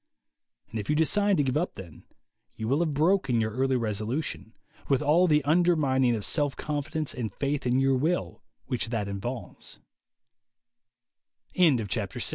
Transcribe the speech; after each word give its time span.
And 0.71 0.79
if 0.79 0.89
you 0.89 0.95
decide 0.95 1.37
to 1.37 1.43
give 1.43 1.55
up 1.57 1.75
then, 1.75 2.05
you 2.55 2.67
will 2.67 2.79
have 2.79 2.95
broken 2.95 3.39
your 3.39 3.51
early 3.51 3.75
resolution, 3.75 4.55
with 4.89 5.03
all 5.03 5.27
the 5.27 5.43
undermining 5.43 6.15
of 6.15 6.25
self 6.25 6.55
con 6.55 6.81
fidence 6.81 7.13
and 7.15 7.31
faith 7.31 7.67
in 7.67 7.77
your 7.79 7.95
will 7.95 8.41
which 8.65 8.89
tha 8.89 9.05